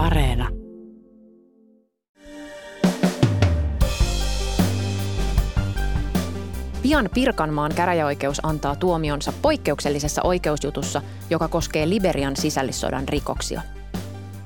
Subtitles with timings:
[0.00, 0.48] Areena.
[6.82, 13.62] Pian Pirkanmaan käräjäoikeus antaa tuomionsa poikkeuksellisessa oikeusjutussa, joka koskee Liberian sisällissodan rikoksia.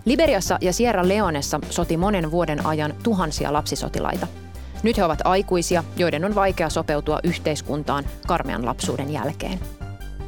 [0.04, 4.26] Liberiassa ja Sierra Leonessa soti monen vuoden ajan tuhansia lapsisotilaita.
[4.82, 9.60] Nyt he ovat aikuisia, joiden on vaikea sopeutua yhteiskuntaan karmean lapsuuden jälkeen.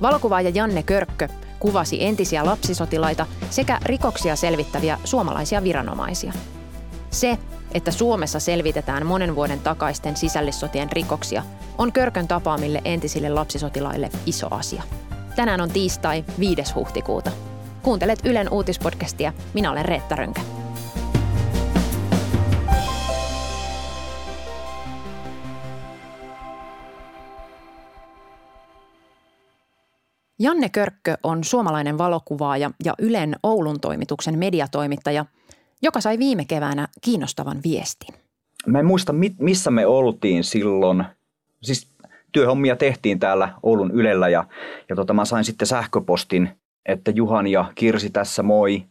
[0.02, 1.28] Valokuvaaja Janne Körkkö
[1.60, 6.32] kuvasi entisiä lapsisotilaita sekä rikoksia selvittäviä suomalaisia viranomaisia.
[7.10, 7.38] Se,
[7.74, 11.42] että Suomessa selvitetään monen vuoden takaisten sisällissotien rikoksia,
[11.78, 14.82] on Körkön tapaamille entisille lapsisotilaille iso asia.
[15.36, 16.74] Tänään on tiistai 5.
[16.74, 17.30] huhtikuuta.
[17.82, 19.32] Kuuntelet Ylen uutispodcastia.
[19.54, 20.55] Minä olen Reetta Rönkä.
[30.38, 35.24] Janne Körkkö on suomalainen valokuvaaja ja Ylen Oulun toimituksen mediatoimittaja,
[35.82, 38.14] joka sai viime keväänä kiinnostavan viestin.
[38.66, 41.04] Mä en muista, missä me oltiin silloin.
[41.62, 41.88] Siis
[42.32, 44.44] työhommia tehtiin täällä Oulun Ylellä ja,
[44.88, 46.50] ja tota, mä sain sitten sähköpostin,
[46.86, 48.82] että Juhan ja Kirsi tässä moi.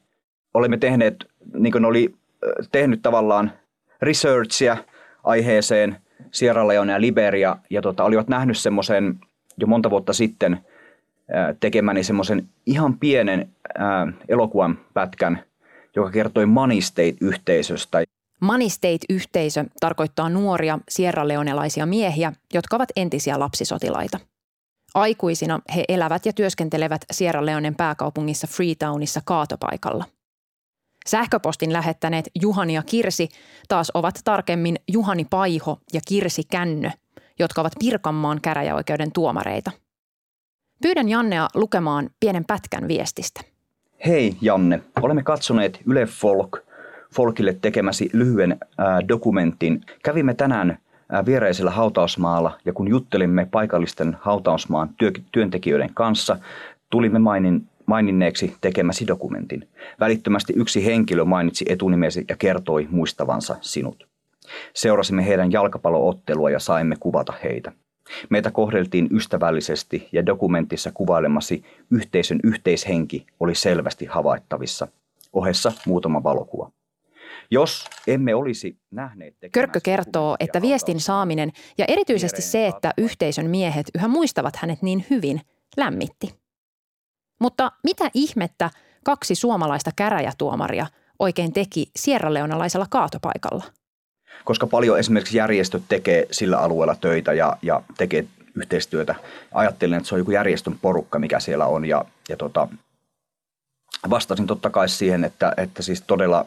[0.53, 1.16] Olemme tehneet,
[1.53, 2.16] niin kuin oli
[2.72, 3.52] tehnyt tavallaan
[4.02, 4.78] researchia
[5.23, 5.97] aiheeseen
[6.31, 9.19] Sierra Leone ja Liberia ja tota, olivat nähnyt semmoisen
[9.58, 10.58] jo monta vuotta sitten–
[11.59, 13.50] tekemäni semmoisen ihan pienen
[14.30, 15.44] elokuvan pätkän,
[15.95, 18.04] joka kertoi Money State-yhteisöstä.
[18.42, 24.20] Money State-yhteisö tarkoittaa nuoria sierraleonelaisia miehiä, jotka ovat entisiä lapsisotilaita.
[24.94, 30.06] Aikuisina he elävät ja työskentelevät Sierra Leonen pääkaupungissa Freetownissa kaatopaikalla.
[31.08, 33.30] Sähköpostin lähettäneet Juhani ja Kirsi
[33.68, 36.90] taas ovat tarkemmin Juhani Paiho ja Kirsi Kännö,
[37.40, 39.72] jotka ovat Pirkanmaan käräjäoikeuden tuomareita–
[40.81, 43.42] Pyydän Jannea lukemaan pienen pätkän viestistä.
[44.06, 46.58] Hei Janne, olemme katsoneet Yle Folk,
[47.14, 49.81] Folkille tekemäsi lyhyen äh, dokumentin.
[50.03, 50.78] Kävimme tänään
[51.26, 56.38] viereisellä hautausmaalla ja kun juttelimme paikallisten hautausmaan työ, työntekijöiden kanssa,
[56.90, 59.68] tulimme mainin, maininneeksi tekemäsi dokumentin.
[60.00, 64.08] Välittömästi yksi henkilö mainitsi etunimesi ja kertoi muistavansa sinut.
[64.74, 67.72] Seurasimme heidän jalkapalloottelua ja saimme kuvata heitä.
[68.29, 74.88] Meitä kohdeltiin ystävällisesti ja dokumentissa kuvailemasi yhteisön yhteishenki oli selvästi havaittavissa.
[75.33, 76.71] Ohessa muutama valokuva.
[77.51, 79.35] Jos emme olisi nähneet...
[79.51, 85.05] Körkkö kertoo, että viestin saaminen ja erityisesti se, että yhteisön miehet yhä muistavat hänet niin
[85.09, 85.41] hyvin,
[85.77, 86.35] lämmitti.
[87.39, 88.69] Mutta mitä ihmettä
[89.03, 90.87] kaksi suomalaista käräjätuomaria
[91.19, 93.63] oikein teki sierraleonalaisella kaatopaikalla?
[94.46, 98.25] Koska paljon esimerkiksi järjestöt tekee sillä alueella töitä ja, ja tekee
[98.56, 99.16] yhteistyötä.
[99.51, 102.68] Ajattelin, että se on joku järjestön porukka, mikä siellä on ja, ja tota,
[104.09, 106.46] vastasin totta kai siihen, että, että siis todella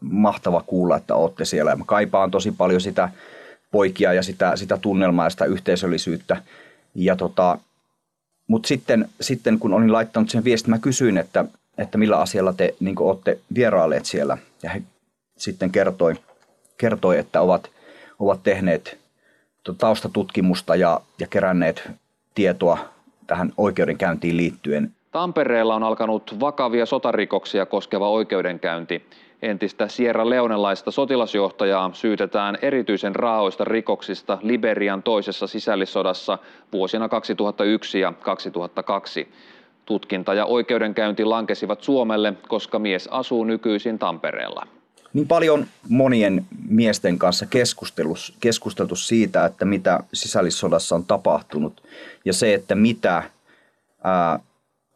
[0.00, 1.70] mahtava kuulla, että olette siellä.
[1.70, 3.08] Ja mä kaipaan tosi paljon sitä
[3.70, 6.42] poikia ja sitä, sitä tunnelmaa ja sitä yhteisöllisyyttä.
[6.94, 7.58] Ja tota,
[8.46, 11.44] mutta sitten, sitten kun olin laittanut sen viestin, mä kysyin, että,
[11.78, 14.38] että millä asialla te niin olette vierailleet siellä.
[14.62, 14.82] Ja he
[15.36, 16.14] sitten kertoi,
[16.80, 17.70] kertoi, että ovat,
[18.18, 18.98] ovat tehneet
[19.78, 21.90] taustatutkimusta ja, ja keränneet
[22.34, 22.78] tietoa
[23.26, 24.90] tähän oikeudenkäyntiin liittyen.
[25.12, 29.06] Tampereella on alkanut vakavia sotarikoksia koskeva oikeudenkäynti.
[29.42, 36.38] Entistä Sierra Leonelaista sotilasjohtajaa syytetään erityisen raaoista rikoksista Liberian toisessa sisällissodassa
[36.72, 39.28] vuosina 2001 ja 2002.
[39.86, 44.66] Tutkinta ja oikeudenkäynti lankesivat Suomelle, koska mies asuu nykyisin Tampereella
[45.12, 47.46] niin paljon monien miesten kanssa
[48.40, 51.82] keskusteltu siitä, että mitä sisällissodassa on tapahtunut
[52.24, 53.22] ja se, että mitä
[54.04, 54.38] ää,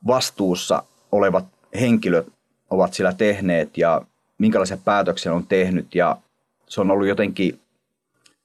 [0.07, 0.83] vastuussa
[1.13, 1.45] olevat
[1.81, 2.27] henkilöt
[2.71, 4.03] ovat sillä tehneet ja
[4.39, 5.95] minkälaisia päätöksiä on tehnyt.
[5.95, 6.17] Ja
[6.69, 7.61] se on ollut jotenkin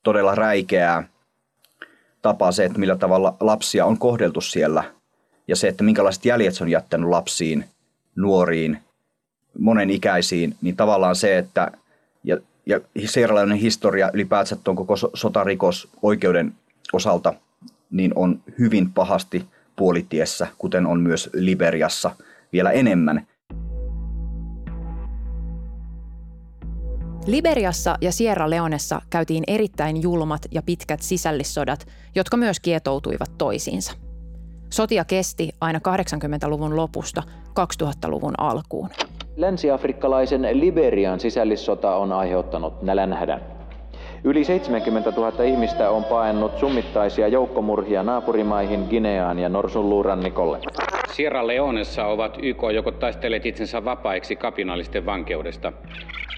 [0.04, 1.08] todella räikeää
[2.22, 4.84] tapa se, että millä tavalla lapsia on kohdeltu siellä
[5.48, 7.66] ja se, että minkälaiset jäljet se on jättänyt lapsiin,
[8.16, 8.78] nuoriin–
[9.58, 11.72] monenikäisiin, niin tavallaan se, että
[12.24, 16.54] ja, ja seiralainen historia ylipäätänsä tuon koko sotarikos oikeuden
[16.94, 17.34] osalta
[17.92, 22.12] niin on hyvin pahasti puolitiessä, kuten on myös Liberiassa
[22.54, 23.28] vielä enemmän.
[27.26, 33.94] Liberiassa ja Sierra Leonessa käytiin erittäin julmat ja pitkät sisällissodat, jotka myös kietoutuivat toisiinsa.
[34.70, 37.24] Sotia kesti aina 80-luvun lopusta
[37.84, 38.90] 2000-luvun alkuun.
[39.40, 43.42] Länsi-afrikkalaisen Liberian sisällissota on aiheuttanut nälänhädän.
[44.24, 50.60] Yli 70 000 ihmistä on paennut summittaisia joukkomurhia naapurimaihin Gineaan ja Norsunluurannikolle.
[51.12, 55.74] Sierra Leonessa ovat YK joko taistelleet itsensä vapaiksi kapinallisten vankeudesta.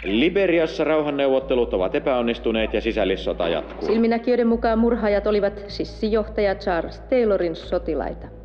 [0.04, 3.88] Liberiassa rauhanneuvottelut ovat epäonnistuneet ja sisällissota jatkuu.
[3.88, 8.41] Silminäkijöiden mukaan murhaajat olivat sissijohtaja Charles Taylorin sotilaita.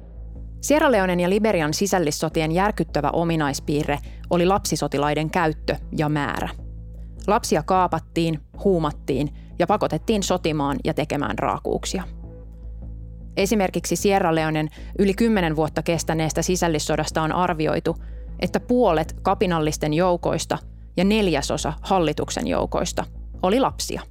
[0.60, 3.98] Sierra Leonen ja Liberian sisällissotien järkyttävä ominaispiirre
[4.30, 6.48] oli lapsisotilaiden käyttö ja määrä.
[7.26, 12.02] Lapsia kaapattiin, huumattiin ja pakotettiin sotimaan ja tekemään raakuuksia.
[13.36, 14.68] Esimerkiksi Sierra Leonen
[14.98, 17.96] yli kymmenen vuotta kestäneestä sisällissodasta on arvioitu,
[18.40, 20.58] että puolet kapinallisten joukoista
[20.96, 23.04] ja neljäsosa hallituksen joukoista
[23.42, 24.02] oli lapsia.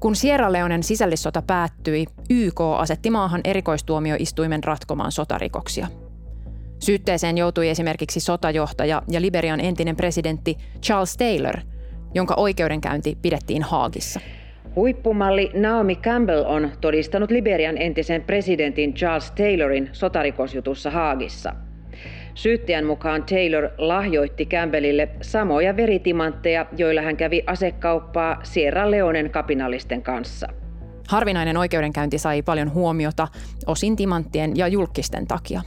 [0.00, 5.86] Kun Sierra Leonen sisällissota päättyi, YK asetti maahan erikoistuomioistuimen ratkomaan sotarikoksia.
[6.78, 11.56] Syytteeseen joutui esimerkiksi sotajohtaja ja Liberian entinen presidentti Charles Taylor,
[12.14, 14.20] jonka oikeudenkäynti pidettiin Haagissa.
[14.76, 21.52] Huippumalli Naomi Campbell on todistanut Liberian entisen presidentin Charles Taylorin sotarikosjutussa Haagissa.
[22.34, 30.46] Syyttäjän mukaan Taylor lahjoitti Campbellille samoja veritimantteja, joilla hän kävi asekauppaa Sierra Leonen kapinallisten kanssa.
[31.08, 33.28] Harvinainen oikeudenkäynti sai paljon huomiota
[33.66, 35.62] osin timanttien ja julkisten takia.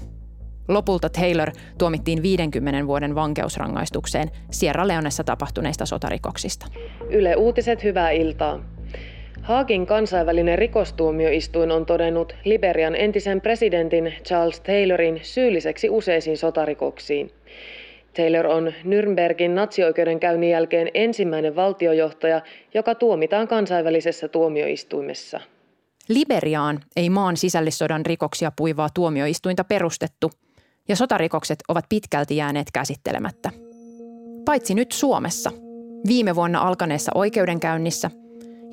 [0.68, 6.66] Lopulta Taylor tuomittiin 50 vuoden vankeusrangaistukseen Sierra Leonessa tapahtuneista sotarikoksista.
[7.09, 8.73] Yle Uutiset, hyvää iltaa.
[9.41, 17.31] Haagin kansainvälinen rikostuomioistuin on todennut Liberian entisen presidentin Charles Taylorin syylliseksi useisiin sotarikoksiin.
[18.15, 22.41] Taylor on Nürnbergin natsioikeudenkäynnin jälkeen ensimmäinen valtiojohtaja,
[22.74, 25.39] joka tuomitaan kansainvälisessä tuomioistuimessa.
[26.09, 30.31] Liberiaan ei maan sisällissodan rikoksia puivaa tuomioistuinta perustettu,
[30.88, 33.50] ja sotarikokset ovat pitkälti jääneet käsittelemättä.
[34.45, 35.51] Paitsi nyt Suomessa.
[36.07, 38.12] Viime vuonna alkaneessa oikeudenkäynnissä–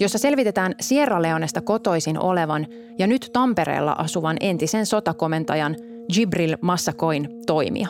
[0.01, 2.67] jossa selvitetään Sierra Leonesta kotoisin olevan
[2.99, 5.77] ja nyt Tampereella asuvan entisen sotakomentajan
[6.17, 7.89] Jibril Massakoin toimia.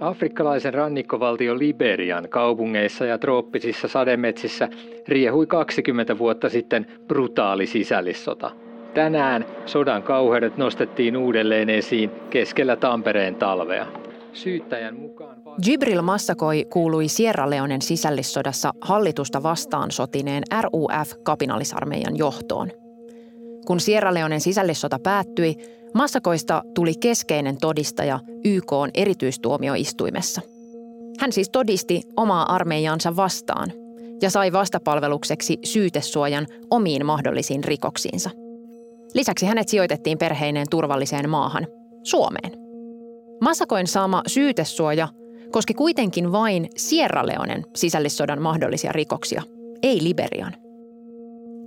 [0.00, 4.68] Afrikkalaisen rannikkovaltio Liberian kaupungeissa ja trooppisissa sademetsissä
[5.08, 8.50] riehui 20 vuotta sitten brutaali sisällissota.
[8.94, 13.86] Tänään sodan kauheudet nostettiin uudelleen esiin keskellä Tampereen talvea.
[14.32, 15.36] Syyttäjän mukaan...
[15.66, 22.70] Jibril Massakoi kuului Sierra Leonen sisällissodassa hallitusta vastaan sotineen RUF-kapinallisarmeijan johtoon.
[23.66, 25.56] Kun Sierra Leonen sisällissota päättyi,
[25.94, 30.40] Massakoista tuli keskeinen todistaja YK erityistuomioistuimessa.
[31.20, 33.72] Hän siis todisti omaa armeijansa vastaan
[34.22, 38.30] ja sai vastapalvelukseksi syytesuojan omiin mahdollisiin rikoksiinsa.
[39.14, 41.66] Lisäksi hänet sijoitettiin perheineen turvalliseen maahan,
[42.02, 42.67] Suomeen.
[43.40, 45.08] Masakoin saama syytesuoja
[45.50, 49.42] koski kuitenkin vain Sierra Leonen sisällissodan mahdollisia rikoksia,
[49.82, 50.54] ei Liberian.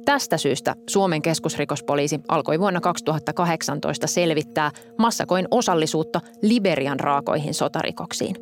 [0.06, 8.36] Tästä syystä Suomen keskusrikospoliisi alkoi vuonna 2018 selvittää Massakoin osallisuutta Liberian raakoihin sotarikoksiin.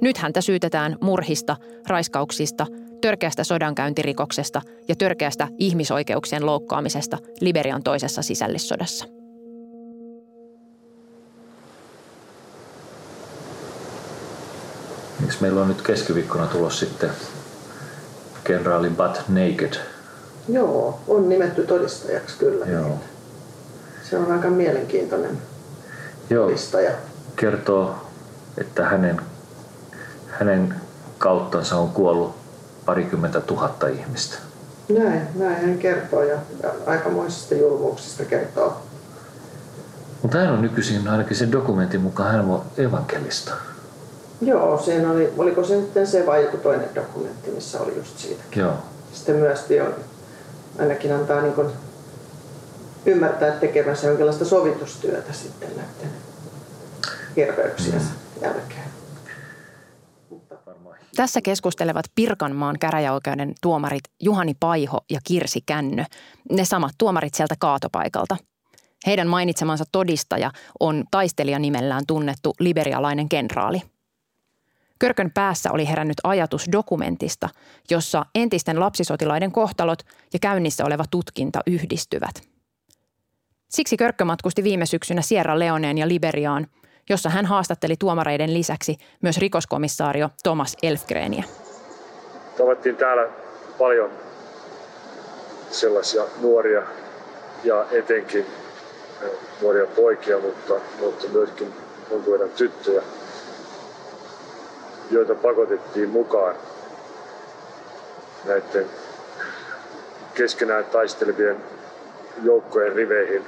[0.00, 1.56] Nyt häntä syytetään murhista,
[1.86, 2.66] raiskauksista,
[3.00, 9.17] törkeästä sodankäyntirikoksesta ja törkeästä ihmisoikeuksien loukkaamisesta Liberian toisessa sisällissodassa.
[15.20, 17.10] Miksi meillä on nyt keskiviikkona tulos sitten
[18.44, 19.72] kenraali Butt Naked?
[20.48, 22.66] Joo, on nimetty todistajaksi kyllä.
[22.66, 22.98] Joo.
[24.10, 25.38] Se on aika mielenkiintoinen
[26.30, 26.46] Joo.
[26.46, 26.92] todistaja.
[27.36, 27.94] Kertoo,
[28.58, 29.20] että hänen,
[30.28, 30.74] hänen
[31.18, 32.34] kauttansa on kuollut
[32.86, 34.38] parikymmentä tuhatta ihmistä.
[34.88, 38.82] Näin, näin hän kertoo ja, ja aikamoisista julmuuksista kertoo.
[40.22, 43.54] Mutta hän on nykyisin ainakin sen dokumentin mukaan hän on evankelista.
[44.40, 48.42] Joo, siinä oli, oliko se sitten se vai joku toinen dokumentti, missä oli just siitä.
[48.56, 48.72] Joo.
[49.12, 49.94] Sitten myös on,
[50.78, 51.70] ainakin antaa niin kuin
[53.06, 56.10] ymmärtää tekemässä jonkinlaista sovitustyötä sitten näiden
[57.36, 58.42] hirveyksien mm.
[58.42, 58.88] jälkeen.
[61.16, 66.04] Tässä keskustelevat Pirkanmaan käräjäoikeuden tuomarit Juhani Paiho ja Kirsi Kännö,
[66.50, 68.36] ne samat tuomarit sieltä kaatopaikalta.
[69.06, 73.82] Heidän mainitsemansa todistaja on taistelija nimellään tunnettu liberialainen kenraali–
[74.98, 77.48] Körkön päässä oli herännyt ajatus dokumentista,
[77.90, 80.02] jossa entisten lapsisotilaiden kohtalot
[80.32, 82.42] ja käynnissä oleva tutkinta yhdistyvät.
[83.68, 86.66] Siksi Körkkö matkusti viime syksynä Sierra Leoneen ja Liberiaan,
[87.08, 91.44] jossa hän haastatteli tuomareiden lisäksi myös rikoskomissaario Thomas Elfgreniä.
[92.58, 93.28] Tavattiin täällä
[93.78, 94.10] paljon
[95.70, 96.82] sellaisia nuoria
[97.64, 98.46] ja etenkin
[99.62, 101.74] nuoria poikia, mutta, mutta myöskin
[102.10, 103.02] jonkun verran tyttöjä–
[105.10, 106.54] joita pakotettiin mukaan
[108.46, 108.86] näiden
[110.34, 111.56] keskenään taistelevien
[112.42, 113.42] joukkojen riveihin.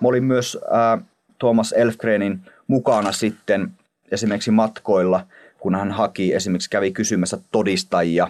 [0.00, 1.04] Mä olin myös äh,
[1.38, 3.70] Thomas Elfgrenin mukana sitten
[4.10, 5.26] esimerkiksi matkoilla,
[5.58, 8.28] kun hän haki, esimerkiksi kävi kysymässä todistajia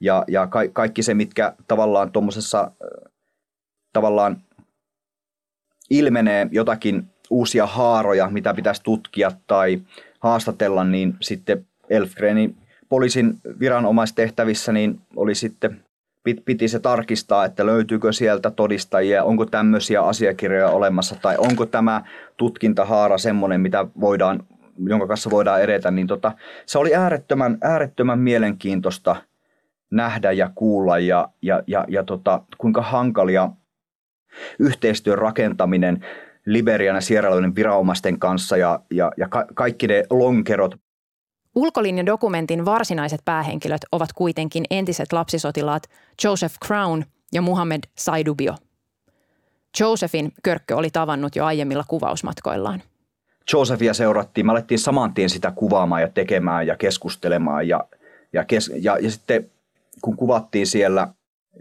[0.00, 2.70] ja, ja ka- kaikki se, mitkä tavallaan tuommoisessa
[3.92, 4.36] tavallaan
[5.90, 9.80] ilmenee jotakin uusia haaroja, mitä pitäisi tutkia tai
[10.24, 12.56] haastatella, niin sitten Elfgrenin
[12.88, 15.84] poliisin viranomaistehtävissä niin oli sitten
[16.44, 22.02] piti se tarkistaa, että löytyykö sieltä todistajia, onko tämmöisiä asiakirjoja olemassa tai onko tämä
[22.36, 24.42] tutkintahaara semmoinen, mitä voidaan,
[24.86, 26.32] jonka kanssa voidaan edetä, niin tota,
[26.66, 29.16] se oli äärettömän, äärettömän mielenkiintoista
[29.90, 33.48] nähdä ja kuulla ja, ja, ja, ja tota, kuinka hankalia
[34.58, 36.06] yhteistyön rakentaminen
[36.46, 40.74] Liberian ja Sierra Leonen viranomaisten kanssa ja, ja, ja ka- kaikki ne lonkerot
[41.54, 45.82] Ulkolinjadokumentin varsinaiset päähenkilöt ovat kuitenkin entiset lapsisotilaat
[46.24, 48.54] Joseph Crown ja Muhammed Saidubio.
[49.80, 52.82] Josephin Körkkö oli tavannut jo aiemmilla kuvausmatkoillaan.
[53.52, 57.84] Josephia seurattiin, me alettiin saman tien sitä kuvaamaan ja tekemään ja keskustelemaan ja,
[58.32, 59.50] ja, kes, ja, ja sitten
[60.00, 61.08] kun kuvattiin siellä,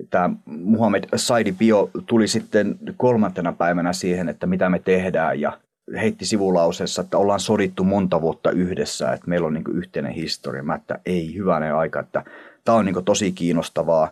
[0.10, 5.60] tämä Muhammed Saidubio tuli sitten kolmantena päivänä siihen, että mitä me tehdään ja
[5.96, 10.64] heitti sivulauseessa, että ollaan sodittu monta vuotta yhdessä, että meillä on niin yhteinen historia.
[10.64, 12.24] Mä että ei hyvänen aika, että
[12.66, 14.12] tämä on niin tosi kiinnostavaa.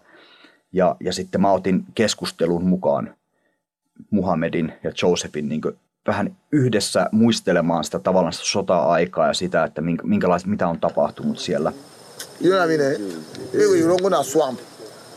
[0.74, 3.16] Ja, ja sitten mä otin keskustelun mukaan
[4.10, 5.62] Muhammedin ja Josephin niin
[6.08, 11.74] vähän yhdessä muistelemaan sitä tavallaan sitä sota-aikaa ja sitä, että minkälaista, mitä on tapahtunut siellä.
[12.42, 12.92] You know what I mean?
[13.54, 14.60] You don't go swamp.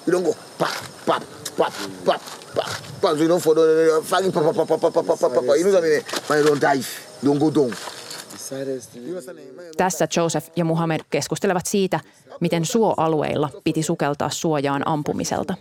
[0.06, 0.74] You don't go pap,
[1.06, 1.22] pap,
[1.56, 1.72] pap,
[2.04, 2.20] pap,
[3.00, 3.18] pap.
[3.18, 5.44] you don't follow fucking pap, pap, pap, pap, pap, pap, pap.
[5.56, 6.44] You know what I mean?
[6.46, 6.86] Don't dive.
[7.24, 7.74] Don't go down.
[9.76, 12.00] Tässä Joseph ja Muhammed keskustelevat siitä,
[12.40, 15.54] miten suoalueilla piti sukeltaa suojaan ampumiselta.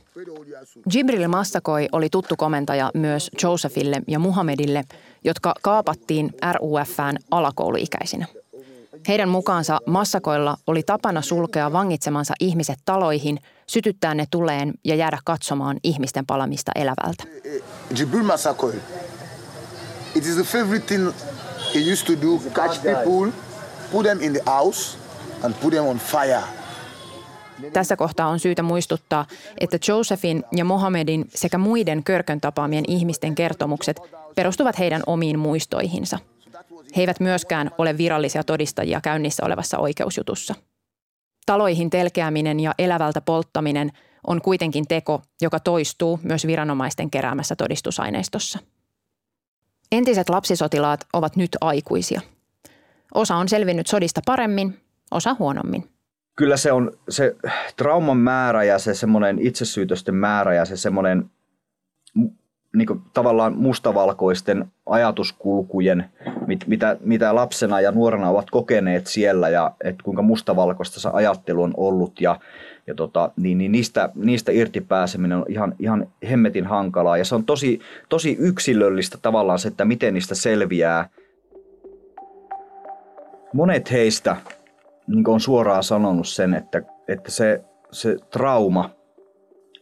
[0.93, 4.83] Jibril Massakoi oli tuttu komentaja myös Josephille ja Muhammedille,
[5.23, 8.25] jotka kaapattiin RUFään alakouluikäisinä.
[9.07, 13.39] Heidän mukaansa massakoilla oli tapana sulkea vangitsemansa ihmiset taloihin,
[13.73, 17.23] sytyttää ne tuleen ja jäädä katsomaan ihmisten palamista elävältä.
[17.99, 18.79] Jibril Massakoil.
[20.15, 21.11] It is the favorite thing
[21.75, 23.31] he used to do, catch people,
[23.91, 24.97] put them in the house
[25.43, 26.43] and put them on fire.
[27.73, 29.25] Tässä kohtaa on syytä muistuttaa,
[29.59, 33.99] että Josephin ja Mohamedin sekä muiden Körkön tapaamien ihmisten kertomukset
[34.35, 36.19] perustuvat heidän omiin muistoihinsa–
[36.95, 40.55] he eivät myöskään ole virallisia todistajia käynnissä olevassa oikeusjutussa.
[41.45, 43.91] Taloihin telkeäminen ja elävältä polttaminen
[44.27, 48.59] on kuitenkin teko, joka toistuu myös viranomaisten keräämässä todistusaineistossa.
[49.91, 52.21] Entiset lapsisotilaat ovat nyt aikuisia.
[53.13, 54.79] Osa on selvinnyt sodista paremmin,
[55.11, 55.89] osa huonommin.
[56.35, 57.35] Kyllä se on se
[57.77, 61.31] trauman määrä ja se semmoinen itsesyytösten määrä ja se semmoinen
[62.75, 66.05] niin kuin, tavallaan mustavalkoisten ajatuskulkujen,
[66.47, 71.63] mit, mitä, mitä lapsena ja nuorena ovat kokeneet siellä ja että kuinka mustavalkoista se ajattelu
[71.63, 72.39] on ollut ja,
[72.87, 77.35] ja tota, niin, niin niistä, niistä irti pääseminen on ihan, ihan hemmetin hankalaa ja se
[77.35, 81.09] on tosi, tosi yksilöllistä tavallaan se, että miten niistä selviää.
[83.53, 84.35] Monet heistä
[85.07, 88.89] niin on suoraan sanonut sen, että, että se, se trauma,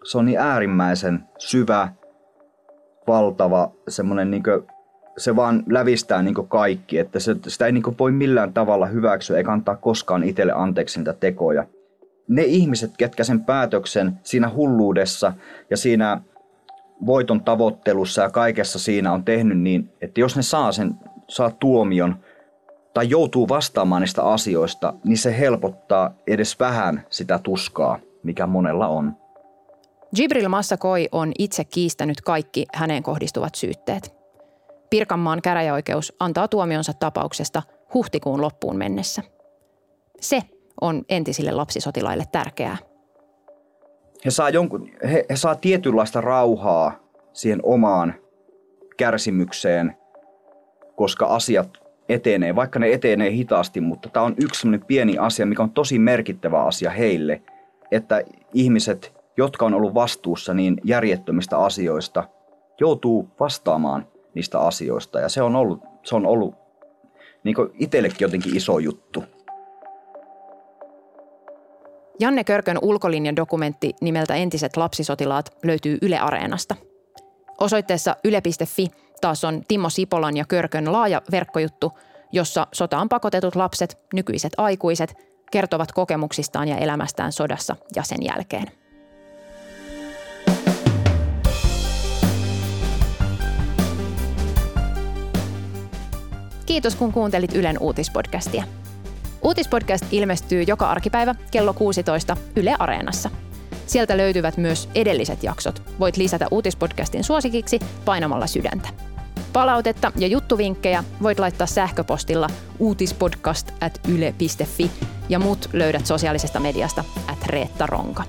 [0.03, 1.87] se on niin äärimmäisen syvä–
[3.11, 4.43] valtava semmoinen niin
[5.17, 9.51] se vaan lävistää niin kaikki, että se, sitä ei niin voi millään tavalla hyväksyä eikä
[9.51, 11.65] antaa koskaan itselle anteeksi niitä tekoja.
[12.27, 15.33] Ne ihmiset, ketkä sen päätöksen siinä hulluudessa
[15.69, 16.21] ja siinä
[17.05, 20.95] voiton tavoittelussa ja kaikessa siinä on tehnyt niin, että jos ne saa sen,
[21.27, 22.15] saa tuomion
[22.93, 29.20] tai joutuu vastaamaan niistä asioista, niin se helpottaa edes vähän sitä tuskaa, mikä monella on.
[30.17, 34.13] Jibril Massakoi on itse kiistänyt kaikki häneen kohdistuvat syytteet.
[34.89, 37.63] Pirkanmaan käräjäoikeus antaa tuomionsa tapauksesta
[37.93, 39.21] huhtikuun loppuun mennessä.
[40.19, 40.41] Se
[40.81, 42.77] on entisille lapsisotilaille tärkeää.
[44.25, 46.99] He saa, jonkun, he, he saa tietynlaista rauhaa
[47.33, 48.13] siihen omaan
[48.97, 49.97] kärsimykseen,
[50.95, 51.77] koska asiat
[52.09, 56.63] etenee, vaikka ne etenee hitaasti, mutta tämä on yksi pieni asia, mikä on tosi merkittävä
[56.63, 57.41] asia heille,
[57.91, 62.23] että ihmiset jotka on ollut vastuussa niin järjettömistä asioista,
[62.79, 65.19] joutuu vastaamaan niistä asioista.
[65.19, 66.55] Ja se on ollut, se on ollut
[67.43, 69.23] niin itsellekin jotenkin iso juttu.
[72.19, 76.75] Janne Körkön ulkolinjan dokumentti nimeltä Entiset lapsisotilaat löytyy Yle Areenasta.
[77.59, 78.87] Osoitteessa yle.fi
[79.21, 81.91] taas on Timo Sipolan ja Körkön laaja verkkojuttu,
[82.31, 85.13] jossa sotaan pakotetut lapset, nykyiset aikuiset,
[85.51, 88.80] kertovat kokemuksistaan ja elämästään sodassa ja sen jälkeen.
[96.71, 98.63] Kiitos kun kuuntelit Ylen uutispodcastia.
[99.41, 103.29] Uutispodcast ilmestyy joka arkipäivä kello 16 Yle Areenassa.
[103.87, 105.83] Sieltä löytyvät myös edelliset jaksot.
[105.99, 108.89] Voit lisätä uutispodcastin suosikiksi painamalla sydäntä.
[109.53, 112.47] Palautetta ja juttuvinkkejä voit laittaa sähköpostilla
[112.79, 114.91] uutispodcast at yle.fi
[115.29, 118.23] ja mut löydät sosiaalisesta mediasta at Reetta Ronka.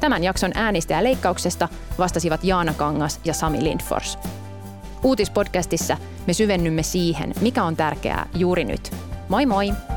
[0.00, 4.18] Tämän jakson äänistä ja leikkauksesta vastasivat Jaana Kangas ja Sami Lindfors.
[5.02, 8.90] Uutispodcastissa me syvennymme siihen, mikä on tärkeää juuri nyt.
[9.28, 9.95] Moi moi!